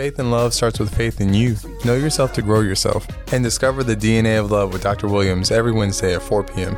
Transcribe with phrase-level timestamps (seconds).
[0.00, 1.56] Faith in love starts with faith in you.
[1.84, 3.06] Know yourself to grow yourself.
[3.34, 5.08] And discover the DNA of love with Dr.
[5.08, 6.74] Williams every Wednesday at 4 p.m.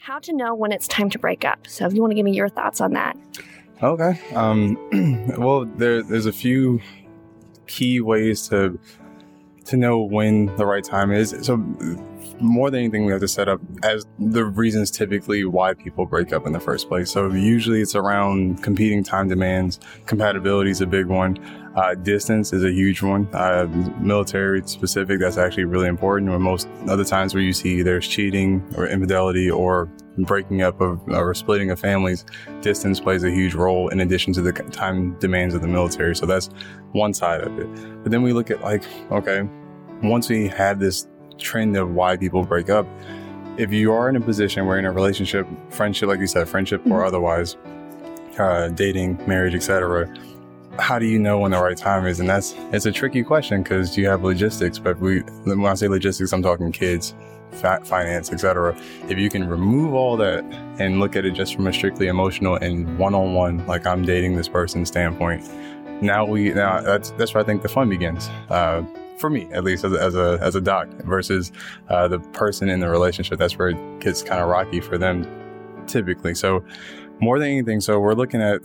[0.00, 1.68] How to know when it's time to break up.
[1.68, 3.16] So, if you want to give me your thoughts on that.
[3.84, 4.18] Okay.
[4.34, 4.78] Um,
[5.38, 6.80] well, there, there's a few
[7.66, 8.78] key ways to
[9.66, 11.34] to know when the right time is.
[11.42, 11.56] So,
[12.40, 16.32] more than anything, we have to set up as the reasons typically why people break
[16.32, 17.10] up in the first place.
[17.10, 19.80] So, usually it's around competing time demands.
[20.06, 21.38] Compatibility is a big one.
[21.76, 23.28] Uh, distance is a huge one.
[23.32, 23.66] Uh,
[23.98, 26.30] military specific, that's actually really important.
[26.30, 31.00] When most other times where you see there's cheating or infidelity or breaking up of
[31.08, 32.24] or splitting of families,
[32.60, 36.14] distance plays a huge role in addition to the time demands of the military.
[36.14, 36.48] So that's
[36.92, 37.68] one side of it.
[38.02, 39.48] But then we look at like, okay,
[40.02, 42.86] once we have this trend of why people break up,
[43.56, 46.80] if you are in a position where in a relationship, friendship, like you said, friendship
[46.80, 46.92] mm-hmm.
[46.92, 47.56] or otherwise,
[48.38, 50.12] uh, dating, marriage, etc
[50.78, 52.20] how do you know when the right time is?
[52.20, 54.78] And that's it's a tricky question because you have logistics.
[54.78, 57.14] But we, when I say logistics, I'm talking kids,
[57.52, 58.76] finance, etc.
[59.08, 60.44] If you can remove all that
[60.78, 64.48] and look at it just from a strictly emotional and one-on-one, like I'm dating this
[64.48, 65.48] person standpoint,
[66.02, 68.28] now we now that's that's where I think the fun begins.
[68.48, 68.82] Uh,
[69.24, 71.50] for me, at least as a, as a, as a doc, versus
[71.88, 73.38] uh, the person in the relationship.
[73.38, 75.26] That's where it gets kind of rocky for them,
[75.86, 76.34] typically.
[76.34, 76.62] So,
[77.20, 78.60] more than anything, so we're looking at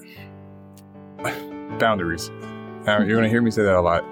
[1.79, 2.29] boundaries.
[2.83, 4.03] Now, you're going to hear me say that a lot.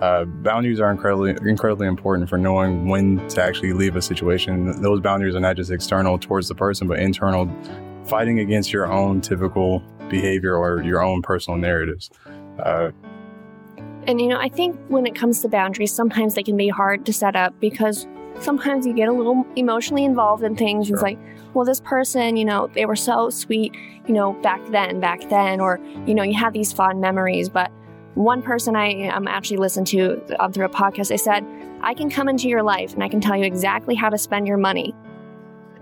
[0.00, 4.80] Uh, boundaries are incredibly incredibly important for knowing when to actually leave a situation.
[4.80, 7.50] Those boundaries are not just external towards the person, but internal,
[8.04, 12.08] fighting against your own typical behavior or your own personal narratives.
[12.60, 12.92] Uh,
[14.08, 17.04] and you know, I think when it comes to boundaries, sometimes they can be hard
[17.06, 18.06] to set up because
[18.40, 20.86] sometimes you get a little emotionally involved in things.
[20.86, 20.96] Sure.
[20.96, 21.18] It's like,
[21.52, 23.74] well, this person, you know, they were so sweet,
[24.06, 27.50] you know, back then, back then, or, you know, you have these fond memories.
[27.50, 27.70] But
[28.14, 31.44] one person I um, actually listened to um, through a podcast, they said,
[31.82, 34.46] I can come into your life and I can tell you exactly how to spend
[34.46, 34.94] your money.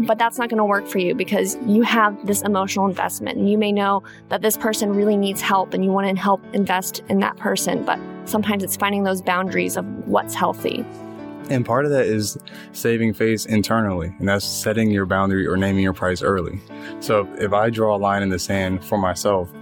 [0.01, 3.39] But that's not going to work for you because you have this emotional investment.
[3.39, 6.43] And you may know that this person really needs help and you want to help
[6.53, 7.83] invest in that person.
[7.83, 10.85] But sometimes it's finding those boundaries of what's healthy.
[11.49, 12.37] And part of that is
[12.73, 16.61] saving face internally, and that's setting your boundary or naming your price early.
[17.01, 19.53] So if I draw a line in the sand for myself,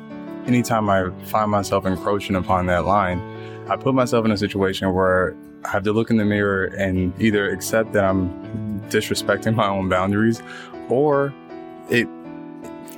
[0.47, 3.21] anytime I find myself encroaching upon that line,
[3.69, 7.13] I put myself in a situation where I have to look in the mirror and
[7.21, 10.43] either accept that I'm disrespecting my own boundaries
[10.89, 11.35] or
[11.91, 12.07] it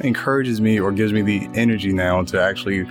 [0.00, 2.87] encourages me or gives me the energy now to actually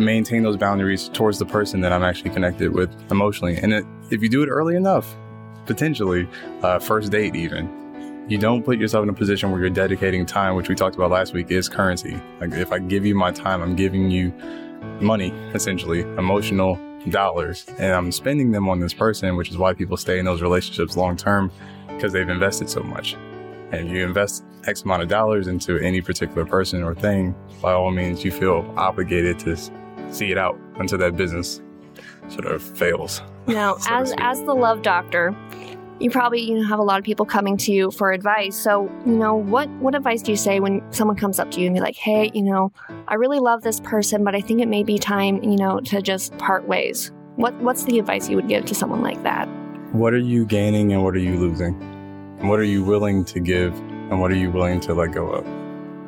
[0.00, 3.56] maintain those boundaries towards the person that I'm actually connected with emotionally.
[3.56, 5.14] And it, if you do it early enough,
[5.66, 6.28] potentially
[6.62, 7.80] uh, first date even
[8.28, 11.10] you don't put yourself in a position where you're dedicating time which we talked about
[11.10, 14.32] last week is currency like if i give you my time i'm giving you
[15.00, 16.78] money essentially emotional
[17.08, 20.42] dollars and i'm spending them on this person which is why people stay in those
[20.42, 21.50] relationships long term
[21.88, 23.14] because they've invested so much
[23.72, 27.90] and you invest x amount of dollars into any particular person or thing by all
[27.90, 29.56] means you feel obligated to
[30.10, 31.60] see it out until that business
[32.28, 33.22] sort of fails.
[33.46, 35.34] Now, so as as the love doctor,
[35.98, 38.56] you probably you know have a lot of people coming to you for advice.
[38.56, 41.66] So, you know, what what advice do you say when someone comes up to you
[41.66, 42.72] and be like, "Hey, you know,
[43.08, 46.02] I really love this person, but I think it may be time, you know, to
[46.02, 49.46] just part ways." What what's the advice you would give to someone like that?
[49.92, 51.74] What are you gaining and what are you losing?
[52.40, 55.28] And what are you willing to give and what are you willing to let go
[55.28, 55.46] of?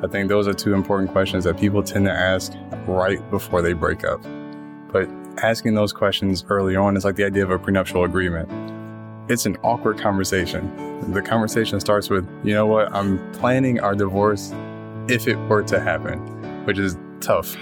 [0.03, 2.53] I think those are two important questions that people tend to ask
[2.89, 4.21] right before they break up.
[4.89, 5.09] But
[5.39, 8.51] asking those questions early on is like the idea of a prenuptial agreement.
[9.31, 11.13] It's an awkward conversation.
[11.13, 14.53] The conversation starts with, you know what, I'm planning our divorce
[15.09, 16.19] if it were to happen,
[16.65, 17.57] which is tough.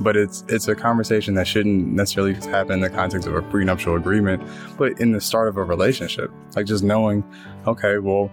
[0.00, 3.96] But it's it's a conversation that shouldn't necessarily happen in the context of a prenuptial
[3.96, 4.42] agreement,
[4.78, 6.30] but in the start of a relationship.
[6.56, 7.22] Like just knowing,
[7.66, 8.30] okay, well,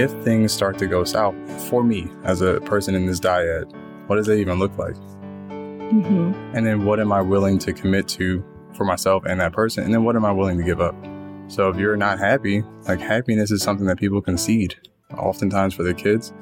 [0.00, 1.34] if things start to go south
[1.68, 3.70] for me as a person in this dyad,
[4.06, 4.94] what does that even look like?
[4.94, 6.56] Mm-hmm.
[6.56, 8.42] And then what am I willing to commit to
[8.74, 9.84] for myself and that person?
[9.84, 10.94] And then what am I willing to give up?
[11.48, 14.76] So if you're not happy, like happiness is something that people concede
[15.18, 16.32] oftentimes for their kids,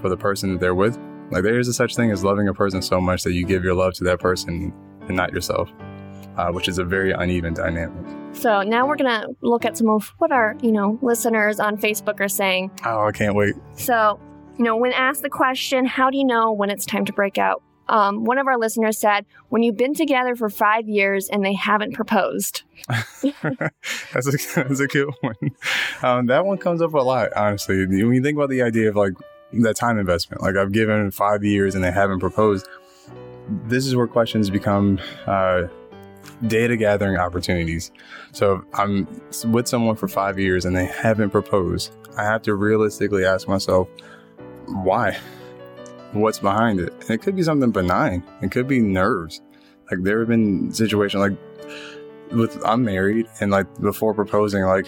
[0.00, 0.98] for the person that they're with.
[1.30, 3.64] Like there is a such thing as loving a person so much that you give
[3.64, 4.72] your love to that person
[5.02, 5.70] and not yourself,
[6.36, 8.23] uh, which is a very uneven dynamic.
[8.34, 12.20] So now we're gonna look at some of what our you know listeners on Facebook
[12.20, 12.70] are saying.
[12.84, 13.54] Oh, I can't wait.
[13.76, 14.20] So
[14.58, 17.38] you know when asked the question, how do you know when it's time to break
[17.38, 17.62] out?
[17.88, 21.54] Um, one of our listeners said, when you've been together for five years and they
[21.54, 22.62] haven't proposed.
[22.88, 25.34] that's, a, that's a good one.
[26.02, 27.86] Um, that one comes up a lot, honestly.
[27.86, 29.12] When you think about the idea of like
[29.52, 32.66] that time investment, like I've given five years and they haven't proposed,
[33.66, 35.64] this is where questions become uh,
[36.46, 37.90] data gathering opportunities.
[38.32, 39.06] So I'm
[39.46, 41.92] with someone for five years and they haven't proposed.
[42.16, 43.88] I have to realistically ask myself,
[44.66, 45.18] why?
[46.12, 46.92] What's behind it?
[47.00, 48.22] And it could be something benign.
[48.40, 49.40] It could be nerves.
[49.90, 51.38] Like there have been situations like
[52.30, 54.86] with I'm married and like before proposing, like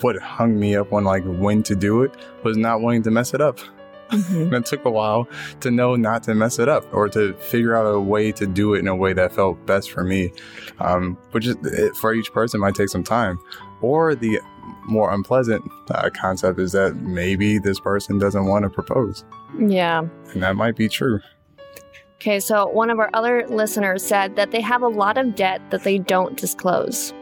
[0.00, 3.34] what hung me up on like when to do it was not wanting to mess
[3.34, 3.58] it up.
[4.10, 4.42] Mm-hmm.
[4.42, 5.28] and it took a while
[5.60, 8.74] to know not to mess it up or to figure out a way to do
[8.74, 10.32] it in a way that felt best for me.
[10.78, 13.38] Um, which is it, for each person might take some time.
[13.80, 14.40] Or the
[14.86, 19.24] more unpleasant uh, concept is that maybe this person doesn't want to propose.
[19.58, 20.06] Yeah.
[20.32, 21.20] And that might be true.
[22.16, 25.60] Okay, so one of our other listeners said that they have a lot of debt
[25.70, 27.12] that they don't disclose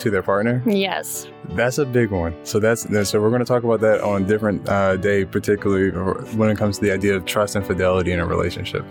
[0.00, 0.62] to their partner.
[0.66, 2.34] Yes, that's a big one.
[2.44, 5.90] So that's so we're going to talk about that on a different uh, day, particularly
[6.36, 8.84] when it comes to the idea of trust and fidelity in a relationship.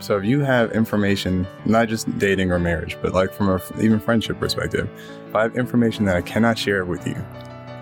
[0.00, 4.00] So if you have information, not just dating or marriage, but like from a even
[4.00, 4.88] friendship perspective,
[5.28, 7.16] if I have information that I cannot share with you,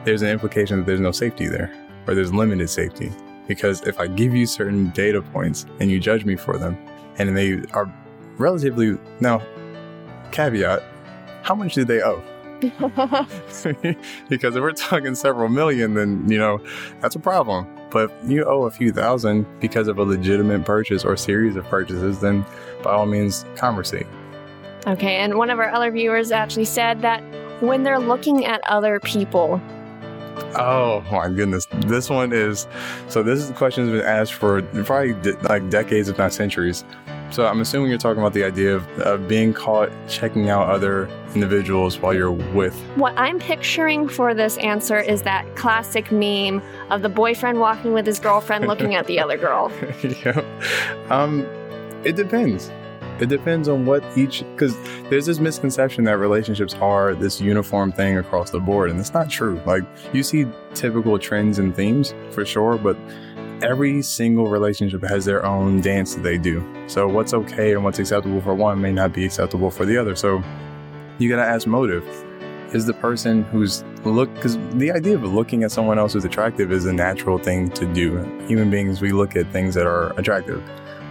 [0.04, 1.72] there's an implication that there's no safety there,
[2.06, 3.10] or there's limited safety.
[3.48, 6.78] Because if I give you certain data points and you judge me for them,
[7.18, 7.92] and they are
[8.38, 9.42] relatively now
[10.30, 10.82] caveat,
[11.42, 12.22] how much do they owe?
[14.28, 16.60] because if we're talking several million, then, you know,
[17.00, 17.66] that's a problem.
[17.90, 21.64] But if you owe a few thousand because of a legitimate purchase or series of
[21.66, 22.44] purchases, then
[22.82, 24.06] by all means, conversate.
[24.86, 27.22] Okay, and one of our other viewers actually said that
[27.62, 29.60] when they're looking at other people,
[30.56, 31.66] Oh my goodness.
[31.86, 32.66] This one is
[33.08, 36.32] so this is the question that's been asked for probably de- like decades, if not
[36.32, 36.84] centuries.
[37.30, 41.08] So I'm assuming you're talking about the idea of, of being caught checking out other
[41.34, 42.74] individuals while you're with.
[42.96, 46.60] What I'm picturing for this answer is that classic meme
[46.90, 49.70] of the boyfriend walking with his girlfriend looking at the other girl.
[50.02, 50.42] yeah.
[51.08, 51.46] Um,
[52.02, 52.70] it depends.
[53.20, 54.74] It depends on what each, because
[55.10, 59.28] there's this misconception that relationships are this uniform thing across the board, and it's not
[59.28, 59.60] true.
[59.66, 59.82] Like,
[60.12, 62.96] you see typical trends and themes for sure, but
[63.62, 66.66] every single relationship has their own dance that they do.
[66.86, 70.16] So what's okay and what's acceptable for one may not be acceptable for the other.
[70.16, 70.42] So
[71.18, 72.04] you gotta ask motive.
[72.72, 76.70] Is the person who's look because the idea of looking at someone else who's attractive
[76.70, 78.16] is a natural thing to do.
[78.46, 80.62] Human beings we look at things that are attractive.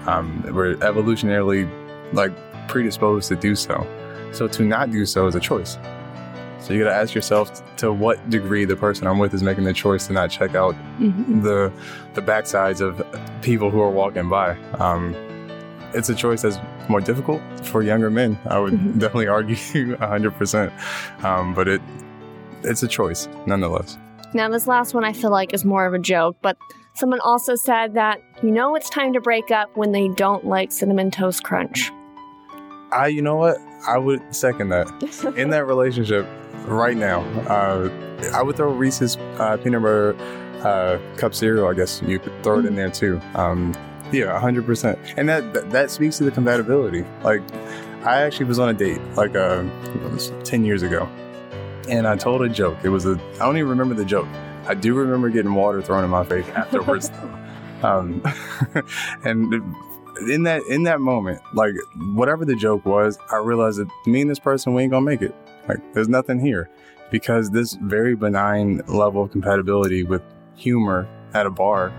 [0.07, 1.69] Um, we're evolutionarily
[2.13, 2.31] like
[2.67, 3.85] predisposed to do so.
[4.31, 5.77] So to not do so is a choice.
[6.59, 9.63] So you got to ask yourself to what degree the person I'm with is making
[9.63, 11.41] the choice to not check out mm-hmm.
[11.41, 11.71] the
[12.13, 13.01] the backsides of
[13.41, 14.57] people who are walking by.
[14.73, 15.15] Um,
[15.94, 16.57] it's a choice that's
[16.88, 18.38] more difficult for younger men.
[18.45, 19.00] I would mm-hmm.
[19.00, 21.23] definitely argue 100%.
[21.23, 21.81] Um, but it
[22.63, 23.97] it's a choice nonetheless.
[24.33, 26.56] Now, this last one I feel like is more of a joke, but
[26.94, 30.71] someone also said that you know it's time to break up when they don't like
[30.71, 31.91] cinnamon toast crunch.
[32.91, 33.57] I, you know what?
[33.88, 34.88] I would second that.
[35.38, 36.27] In that relationship,
[36.69, 37.21] right now.
[37.47, 37.89] Uh,
[38.33, 40.15] I would throw Reese's uh, peanut butter
[40.63, 41.68] uh, cup cereal.
[41.68, 43.21] I guess you could throw it in there too.
[43.36, 43.74] Um,
[44.12, 45.00] yeah, hundred percent.
[45.18, 47.06] And that, that, that speaks to the compatibility.
[47.24, 47.41] Like,
[48.03, 49.63] I actually was on a date like uh,
[50.44, 51.07] ten years ago,
[51.87, 52.78] and I told a joke.
[52.83, 54.28] It was a I don't even remember the joke.
[54.66, 57.11] I do remember getting water thrown in my face afterwards.
[57.83, 58.21] um,
[59.23, 59.75] and
[60.28, 61.73] in that in that moment, like
[62.14, 65.21] whatever the joke was, I realized that me and this person we ain't gonna make
[65.21, 65.35] it.
[65.68, 66.69] Like, there's nothing here
[67.11, 70.21] because this very benign level of compatibility with
[70.56, 71.94] humor at a bar,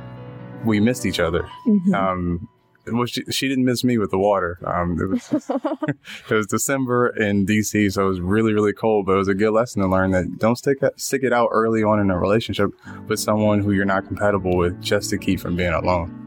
[0.65, 1.49] we missed each other.
[1.67, 1.95] Mm-hmm.
[1.95, 2.49] Um,
[2.87, 4.59] well, she, she didn't miss me with the water.
[4.67, 5.31] Um, it was
[6.31, 9.07] it was December in DC, so it was really really cold.
[9.07, 11.83] But it was a good lesson to learn that don't stick stick it out early
[11.83, 12.71] on in a relationship
[13.09, 16.20] with someone who you're not compatible with, just to keep from being alone.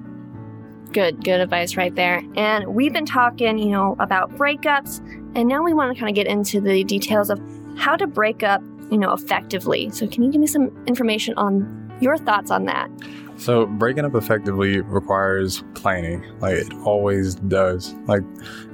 [0.93, 2.21] Good, good advice right there.
[2.35, 4.99] And we've been talking, you know, about breakups,
[5.35, 7.41] and now we want to kind of get into the details of
[7.75, 9.89] how to break up, you know, effectively.
[9.89, 12.91] So, can you give me some information on your thoughts on that?
[13.37, 17.95] So, breaking up effectively requires planning, like it always does.
[18.05, 18.21] Like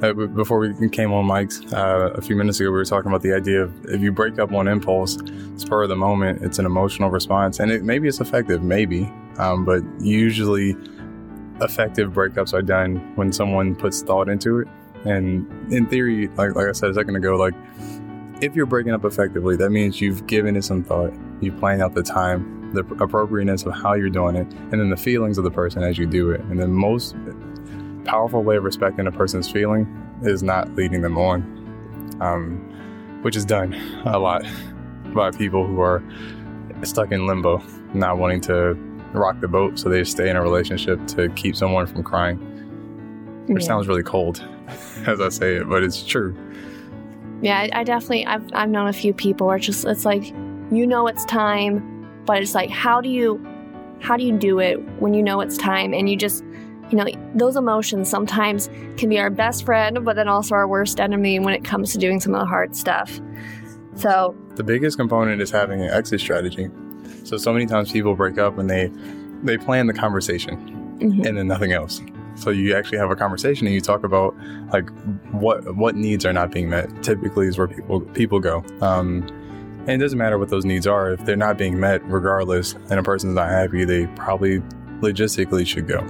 [0.02, 3.22] uh, before we came on mics uh, a few minutes ago, we were talking about
[3.22, 5.18] the idea of if you break up on impulse,
[5.56, 9.64] spur of the moment, it's an emotional response, and it maybe it's effective, maybe, um,
[9.64, 10.76] but usually
[11.62, 14.68] effective breakups are done when someone puts thought into it.
[15.06, 17.54] And in theory, like like I said a second ago, like
[18.42, 21.14] if you're breaking up effectively, that means you've given it some thought.
[21.42, 24.98] You've planned out the time, the appropriateness of how you're doing it, and then the
[24.98, 26.42] feelings of the person as you do it.
[26.42, 27.16] And then most
[28.06, 29.88] powerful way of respecting a person's feeling
[30.24, 31.42] is not leading them on,
[32.22, 33.74] um, which is done
[34.06, 34.44] a lot
[35.14, 36.04] by people who are
[36.84, 37.62] stuck in limbo,
[37.94, 38.74] not wanting to
[39.14, 42.38] rock the boat, so they stay in a relationship to keep someone from crying.
[43.48, 43.68] Which Yeah.
[43.68, 44.44] sounds really cold
[45.08, 46.36] as I say it, but it's true.
[47.42, 50.28] Yeah, I, I definitely I've I've known a few people where it's just it's like
[50.72, 53.44] you know it's time, but it's like how do you
[54.02, 56.44] how do you do it when you know it's time and you just
[56.92, 61.00] you know those emotions sometimes can be our best friend, but then also our worst
[61.00, 63.20] enemy when it comes to doing some of the hard stuff.
[63.96, 66.70] So The biggest component is having an exit strategy.
[67.30, 68.92] So so many times people break up and they
[69.44, 71.28] they plan the conversation mhm.
[71.28, 72.02] and then nothing else.
[72.34, 74.36] So you actually have a conversation and you talk about
[74.74, 74.90] like
[75.32, 77.04] what what needs are not being met.
[77.04, 78.64] Typically is where people people go.
[78.82, 79.28] Um,
[79.82, 82.94] and it doesn't matter what those needs are if they're not being met, regardless, and
[82.94, 84.60] a person's not happy, they probably
[85.00, 86.06] logistically should go.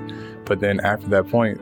[0.45, 1.59] But then after that point,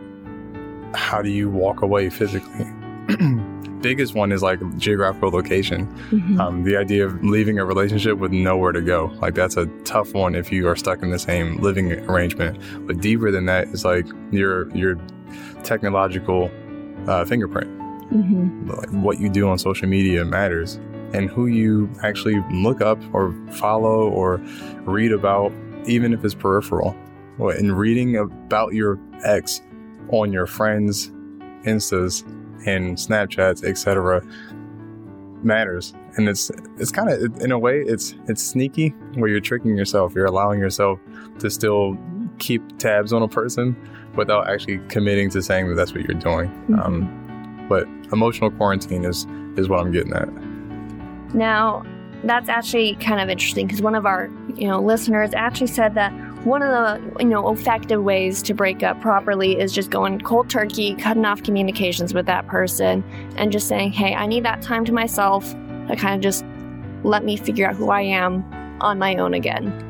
[0.96, 2.66] how do you walk away physically?
[3.88, 5.88] Biggest one is like geographical location.
[6.12, 6.40] Mhm.
[6.42, 10.14] Um, the idea of leaving a relationship with nowhere to go, like that's a tough
[10.14, 12.58] one if you are stuck in the same living arrangement.
[12.86, 14.98] But deeper than that is like your your
[15.64, 16.52] technological
[17.08, 17.70] uh, fingerprint.
[18.12, 18.68] Mhm.
[18.78, 20.80] Like what you do on social media matters,
[21.14, 24.42] and who you actually look up or follow or
[24.84, 25.54] read about,
[25.86, 26.94] even if it's peripheral.
[27.40, 29.62] And reading about your ex
[30.10, 31.10] on your friends'
[31.64, 32.24] instas
[32.66, 34.22] and Snapchats, etc.,
[35.44, 35.94] matters.
[36.16, 40.16] And it's it's kind of in a way it's it's sneaky where you're tricking yourself.
[40.16, 41.00] You're allowing yourself
[41.40, 41.98] to still
[42.40, 43.76] keep tabs on a person
[44.16, 46.50] without actually committing to saying that that's what you're doing.
[46.82, 50.30] Um, but emotional quarantine is is what I'm getting at.
[51.34, 51.84] Now,
[52.24, 56.12] that's actually kind of interesting because one of our, you know, listeners actually said that
[56.48, 60.50] one of the, you know, effective ways to break up properly is just going cold
[60.50, 63.04] turkey, cutting off communications with that person
[63.36, 65.52] and just saying, "Hey, I need that time to myself
[65.88, 66.46] to kind of just
[67.04, 68.44] let me figure out who I am
[68.82, 69.84] on my own again."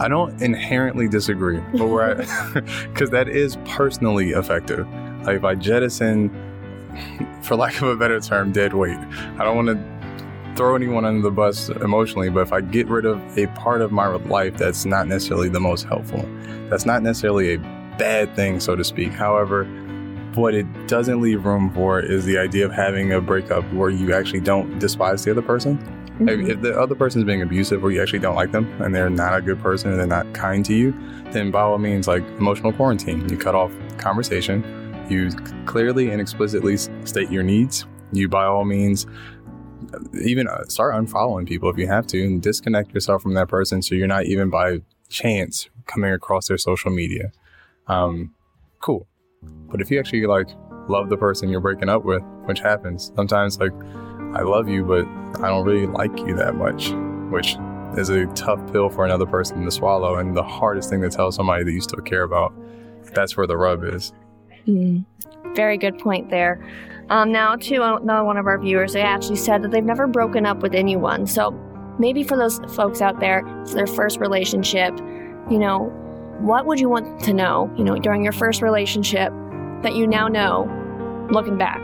[0.00, 2.14] I don't inherently disagree, but we're
[2.86, 4.88] because that is personally effective.
[5.22, 6.30] Like if I jettison,
[7.42, 8.98] for lack of a better term, dead weight.
[8.98, 9.97] I don't want to
[10.58, 13.92] throw anyone under the bus emotionally, but if I get rid of a part of
[13.92, 16.28] my life that's not necessarily the most helpful,
[16.68, 17.58] that's not necessarily a
[17.96, 19.12] bad thing, so to speak.
[19.12, 19.66] However,
[20.34, 24.12] what it doesn't leave room for is the idea of having a breakup where you
[24.12, 25.78] actually don't despise the other person.
[26.20, 26.50] If, mm-hmm.
[26.50, 29.08] if the other person is being abusive or you actually don't like them and they're
[29.08, 30.92] not a good person and they're not kind to you,
[31.30, 34.64] then by all means, like emotional quarantine, you cut off conversation,
[35.08, 35.30] you
[35.66, 37.86] clearly and explicitly state your needs.
[38.10, 39.06] You by all means
[40.20, 43.82] even uh, start unfollowing people if you have to and disconnect yourself from that person
[43.82, 44.78] so you're not even by
[45.08, 47.32] chance coming across their social media.
[47.86, 48.34] Um,
[48.80, 49.06] cool.
[49.42, 50.48] But if you actually like
[50.88, 53.72] love the person you're breaking up with, which happens sometimes, like
[54.34, 55.06] I love you, but
[55.42, 56.90] I don't really like you that much,
[57.30, 57.56] which
[57.96, 61.32] is a tough pill for another person to swallow and the hardest thing to tell
[61.32, 62.52] somebody that you still care about.
[63.14, 64.12] That's where the rub is.
[64.66, 65.04] Mm.
[65.54, 66.60] Very good point there.
[67.10, 70.44] Um, now, to another one of our viewers, they actually said that they've never broken
[70.44, 71.26] up with anyone.
[71.26, 71.52] So
[71.98, 74.96] maybe for those folks out there, it's their first relationship,
[75.50, 75.92] you know,
[76.40, 79.32] what would you want to know, you know, during your first relationship
[79.82, 80.68] that you now know
[81.30, 81.80] looking back?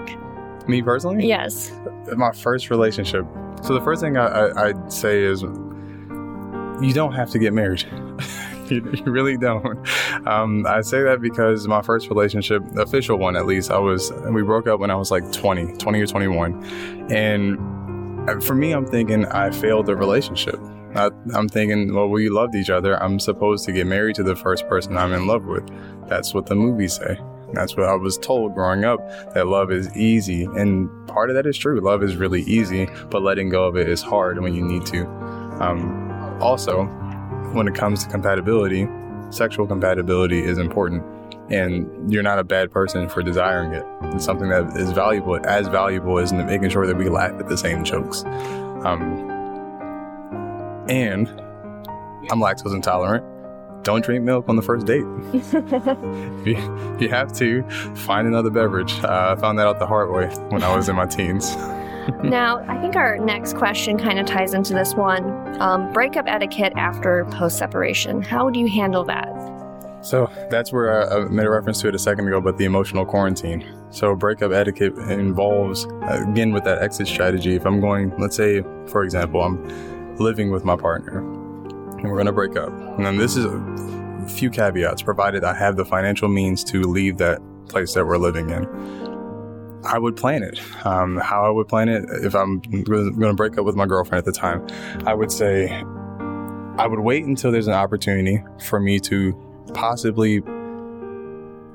[0.68, 1.26] Me personally?
[1.26, 1.72] Yes.
[2.16, 3.26] my first relationship.
[3.62, 7.84] So the first thing I, I, I'd say is you don't have to get married.
[8.70, 9.78] you, you really don't.
[10.26, 14.42] Um, I say that because my first relationship, official one at least, I was we
[14.42, 17.58] broke up when I was like 20, 20 or 21, and
[18.28, 20.58] uh, for me, I'm thinking I failed the relationship.
[20.94, 23.02] I, I'm thinking, well, we loved each other.
[23.02, 25.68] I'm supposed to get married to the first person I'm in love with.
[26.08, 27.18] That's what the movies say.
[27.52, 28.98] That's what I was told growing up
[29.34, 30.44] that love is easy.
[30.44, 31.80] And part of that is true.
[31.80, 35.06] Love is really easy, but letting go of it is hard when you need to.
[35.60, 36.86] Um, also,
[37.54, 38.88] when it comes to compatibility,
[39.30, 41.02] sexual compatibility is important.
[41.50, 43.84] And you're not a bad person for desiring it.
[44.14, 47.56] It's something that is valuable, as valuable as making sure that we laugh at the
[47.58, 48.24] same jokes.
[48.84, 49.30] Um,
[50.88, 51.28] and
[52.30, 53.24] I'm lactose intolerant.
[53.84, 55.04] Don't drink milk on the first date.
[55.34, 55.52] If
[56.46, 57.62] you, if you have to,
[57.94, 58.94] find another beverage.
[59.04, 61.54] Uh, I found that out the hard way when I was in my teens.
[62.24, 66.72] now, I think our next question kind of ties into this one um, breakup etiquette
[66.76, 68.22] after post separation.
[68.22, 69.32] How would you handle that?
[70.02, 72.66] So that's where I, I made a reference to it a second ago, but the
[72.66, 73.66] emotional quarantine.
[73.90, 77.54] So breakup etiquette involves, again, with that exit strategy.
[77.54, 82.26] If I'm going, let's say, for example, I'm living with my partner and we're going
[82.26, 82.68] to break up.
[82.68, 87.16] And then this is a few caveats, provided I have the financial means to leave
[87.18, 88.64] that place that we're living in.
[89.84, 90.60] I would plan it.
[90.84, 94.18] Um, how I would plan it if I'm going to break up with my girlfriend
[94.18, 94.66] at the time,
[95.06, 95.68] I would say
[96.78, 99.32] I would wait until there's an opportunity for me to
[99.74, 100.42] possibly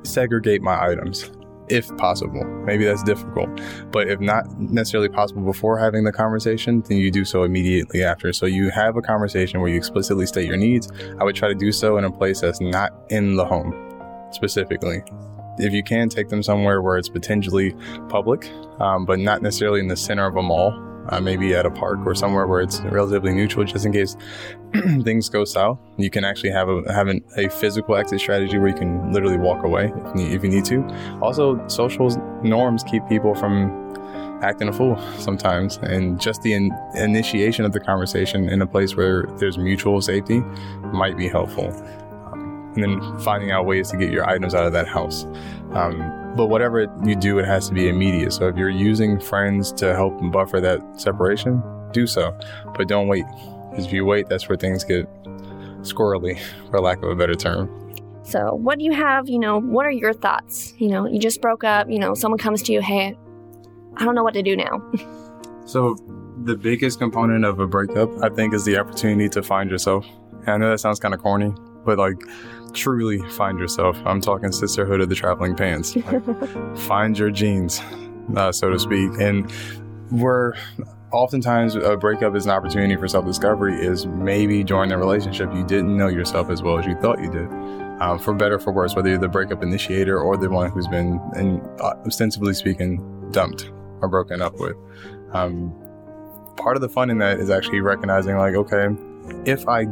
[0.04, 1.30] segregate my items
[1.70, 2.44] if possible.
[2.66, 3.50] Maybe that's difficult,
[3.92, 8.34] but if not necessarily possible before having the conversation, then you do so immediately after.
[8.34, 10.89] So you have a conversation where you explicitly state your needs.
[11.20, 13.74] I would try to do so in a place that's not in the home
[14.32, 15.04] specifically.
[15.60, 17.75] If you can take them somewhere where it's potentially
[18.08, 18.50] public,
[18.80, 20.74] um, but not necessarily in the center of a mall,
[21.10, 24.16] uh, maybe at a park or somewhere where it's relatively neutral, just in case
[25.04, 25.80] things go south.
[25.98, 29.38] You can actually have a have an, a physical exit strategy where you can literally
[29.38, 30.84] walk away if you, need, if you need to.
[31.22, 32.10] Also, social
[32.44, 33.89] norms keep people from
[34.42, 38.96] acting a fool sometimes, and just the in, initiation of the conversation in a place
[38.96, 40.39] where there's mutual safety
[40.94, 41.72] might be helpful.
[42.75, 45.25] And then finding out ways to get your items out of that house.
[45.73, 48.31] Um, but whatever you do, it has to be immediate.
[48.33, 51.61] So if you're using friends to help buffer that separation,
[51.91, 52.38] do so.
[52.77, 53.25] But don't wait.
[53.69, 55.07] Because if you wait, that's where things get
[55.81, 57.75] squirrely, for lack of a better term.
[58.23, 59.27] So, what do you have?
[59.27, 60.73] You know, what are your thoughts?
[60.77, 63.17] You know, you just broke up, you know, someone comes to you, hey,
[63.97, 64.81] I don't know what to do now.
[65.65, 65.95] so,
[66.43, 70.05] the biggest component of a breakup, I think, is the opportunity to find yourself.
[70.41, 71.53] And I know that sounds kind of corny,
[71.86, 72.21] but like,
[72.74, 73.98] truly find yourself.
[74.05, 75.95] I'm talking sisterhood of the traveling pants.
[75.95, 77.81] Like, find your jeans,
[78.36, 79.12] uh, so to speak.
[79.19, 79.51] And
[80.12, 80.53] we're
[81.12, 83.75] oftentimes a breakup is an opportunity for self discovery.
[83.75, 87.31] Is maybe during the relationship you didn't know yourself as well as you thought you
[87.31, 87.50] did.
[88.01, 91.19] Um, for better for worse, whether you're the breakup initiator or the one who's been,
[91.36, 93.71] in, uh, ostensibly speaking, dumped
[94.01, 94.77] or broken up with.
[95.33, 95.74] Um,
[96.55, 98.88] part of the fun in that is actually recognizing, like, okay,
[99.45, 99.83] if I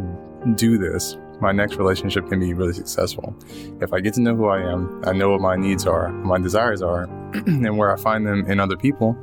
[0.56, 3.36] do this, my next relationship can be really successful.
[3.82, 6.40] If I get to know who I am, I know what my needs are, my
[6.40, 7.04] desires are,
[7.34, 9.18] and where I find them in other people,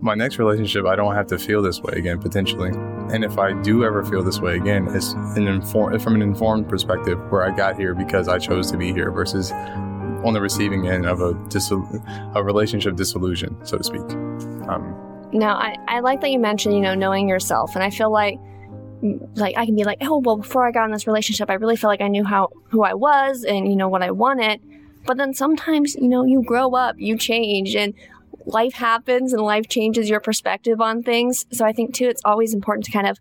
[0.00, 2.70] my next relationship, I don't have to feel this way again, potentially.
[3.14, 6.68] And if I do ever feel this way again, it's an inform- from an informed
[6.68, 10.88] perspective where I got here because I chose to be here versus on the receiving
[10.88, 12.02] end of a, dissol-
[12.34, 14.02] a relationship disillusion, so to speak.
[14.68, 14.94] Um,
[15.32, 17.74] now, I, I like that you mentioned, you know, knowing yourself.
[17.74, 18.38] And I feel like
[19.02, 21.76] like I can be like, oh well, before I got in this relationship, I really
[21.76, 24.60] felt like I knew how who I was and you know what I wanted.
[25.04, 27.94] But then sometimes you know you grow up, you change, and
[28.46, 31.46] life happens, and life changes your perspective on things.
[31.52, 33.18] So I think too, it's always important to kind of,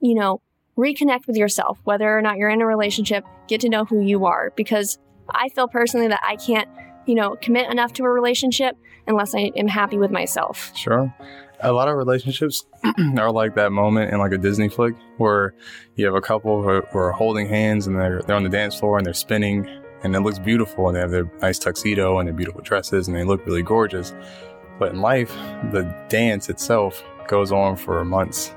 [0.00, 0.40] you know,
[0.76, 3.24] reconnect with yourself, whether or not you're in a relationship.
[3.48, 4.98] Get to know who you are because
[5.30, 6.68] I feel personally that I can't,
[7.06, 10.72] you know, commit enough to a relationship unless I am happy with myself.
[10.76, 11.14] Sure
[11.60, 12.66] a lot of relationships
[13.18, 15.54] are like that moment in like a Disney flick where
[15.94, 18.48] you have a couple who are, who are, holding hands and they're they're on the
[18.48, 19.66] dance floor and they're spinning
[20.02, 23.16] and it looks beautiful and they have their nice tuxedo and their beautiful dresses and
[23.16, 24.14] they look really gorgeous.
[24.78, 25.34] But in life,
[25.72, 28.54] the dance itself goes on for months,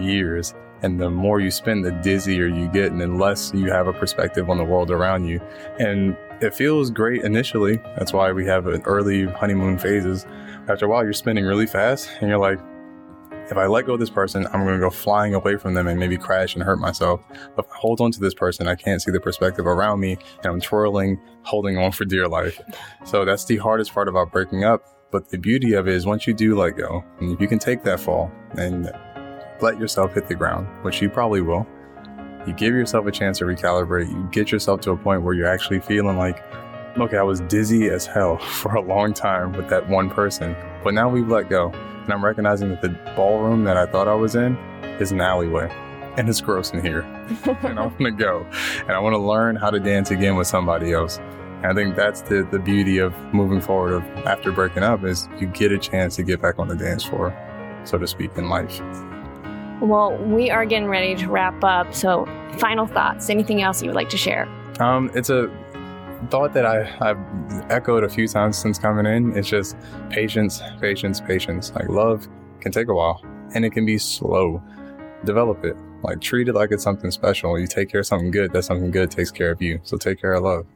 [0.00, 3.86] years, and the more you spend, the dizzier you get, and the less you have
[3.86, 5.40] a perspective on the world around you.
[5.78, 7.76] And it feels great initially.
[7.96, 10.26] That's why we have an early honeymoon phases
[10.68, 12.58] after a while, you're spinning really fast and you're like,
[13.50, 15.88] if I let go of this person, I'm going to go flying away from them
[15.88, 17.20] and maybe crash and hurt myself.
[17.56, 20.16] But if I hold on to this person, I can't see the perspective around me
[20.38, 22.60] and I'm twirling, holding on for dear life.
[23.04, 24.84] So that's the hardest part about breaking up.
[25.10, 27.58] But the beauty of it is once you do let go, and if you can
[27.58, 28.90] take that fall and
[29.62, 31.66] let yourself hit the ground, which you probably will,
[32.46, 34.10] you give yourself a chance to recalibrate.
[34.10, 36.42] You get yourself to a point where you're actually feeling like,
[36.98, 40.92] okay, I was dizzy as hell for a long time with that one person, but
[40.94, 41.70] now we've let go.
[41.70, 44.56] And I'm recognizing that the ballroom that I thought I was in
[44.98, 45.70] is an alleyway.
[46.16, 47.00] And it's gross in here.
[47.62, 48.44] and I want to go.
[48.80, 51.18] And I want to learn how to dance again with somebody else.
[51.18, 55.28] And I think that's the, the beauty of moving forward of after breaking up is
[55.38, 57.32] you get a chance to get back on the dance floor,
[57.84, 58.82] so to speak, in life.
[59.82, 61.92] Well, we are getting ready to wrap up.
[61.92, 62.26] So,
[62.58, 63.28] final thoughts.
[63.28, 64.48] Anything else you would like to share?
[64.80, 65.50] Um, it's a
[66.30, 69.36] thought that I, I've echoed a few times since coming in.
[69.36, 69.76] It's just
[70.08, 71.72] patience, patience, patience.
[71.74, 72.28] Like love
[72.60, 73.20] can take a while
[73.54, 74.62] and it can be slow.
[75.24, 75.76] Develop it.
[76.02, 77.58] Like treat it like it's something special.
[77.58, 79.80] You take care of something good, that something good takes care of you.
[79.82, 80.66] So take care of love.